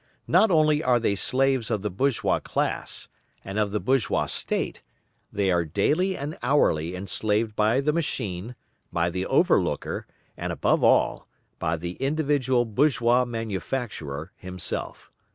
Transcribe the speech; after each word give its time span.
Not 0.27 0.49
only 0.49 0.81
are 0.83 0.99
they 0.99 1.13
slaves 1.13 1.69
of 1.69 1.83
the 1.83 1.91
bourgeois 1.91 2.39
class, 2.39 3.07
and 3.45 3.59
of 3.59 3.69
the 3.69 3.79
bourgeois 3.79 4.25
State; 4.25 4.81
they 5.31 5.51
are 5.51 5.63
daily 5.63 6.17
and 6.17 6.39
hourly 6.41 6.95
enslaved 6.95 7.55
by 7.55 7.81
the 7.81 7.93
machine, 7.93 8.55
by 8.91 9.11
the 9.11 9.27
over 9.27 9.61
looker, 9.61 10.07
and, 10.35 10.51
above 10.51 10.83
all, 10.83 11.27
by 11.59 11.77
the 11.77 11.97
individual 11.97 12.65
bourgeois 12.65 13.25
manufacturer 13.25 14.31
himself. 14.37 15.11